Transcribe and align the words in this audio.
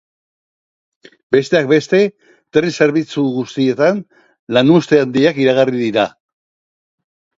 Besteak 1.35 1.67
beste, 1.71 1.99
tren 2.57 2.73
zerbitzu 2.85 3.27
guztietan 3.35 4.01
lanuzte 4.59 5.03
handiak 5.05 5.39
iragarri 5.45 5.83
dira. 5.87 6.07